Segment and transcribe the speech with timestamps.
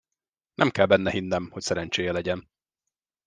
[0.53, 2.49] Nem kell benne hinnem, hogy szerencséje legyen.